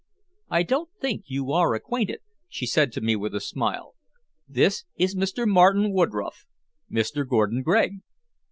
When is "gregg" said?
7.61-7.99